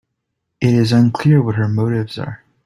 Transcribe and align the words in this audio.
It 0.59 0.73
is 0.73 0.91
unclear 0.91 1.43
what 1.43 1.53
her 1.57 1.67
motives 1.67 2.17
are. 2.17 2.43